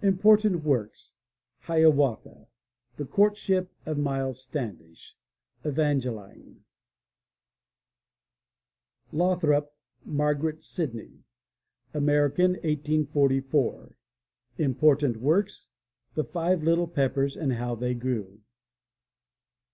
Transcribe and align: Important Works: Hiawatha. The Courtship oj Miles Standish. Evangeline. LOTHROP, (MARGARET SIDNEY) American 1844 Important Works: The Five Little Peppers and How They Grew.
Important 0.00 0.64
Works: 0.64 1.12
Hiawatha. 1.64 2.46
The 2.96 3.04
Courtship 3.04 3.70
oj 3.86 3.98
Miles 3.98 4.42
Standish. 4.42 5.18
Evangeline. 5.64 6.64
LOTHROP, 9.12 9.76
(MARGARET 10.06 10.62
SIDNEY) 10.62 11.26
American 11.92 12.52
1844 12.52 13.98
Important 14.56 15.18
Works: 15.18 15.68
The 16.14 16.24
Five 16.24 16.62
Little 16.62 16.88
Peppers 16.88 17.36
and 17.36 17.52
How 17.52 17.74
They 17.74 17.92
Grew. 17.92 18.40